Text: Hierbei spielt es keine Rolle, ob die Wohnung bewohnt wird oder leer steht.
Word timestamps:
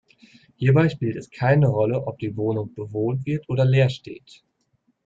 Hierbei 0.57 0.89
spielt 0.89 1.15
es 1.15 1.29
keine 1.29 1.67
Rolle, 1.67 2.07
ob 2.07 2.17
die 2.17 2.35
Wohnung 2.35 2.73
bewohnt 2.73 3.23
wird 3.27 3.47
oder 3.49 3.65
leer 3.65 3.91
steht. 3.91 4.43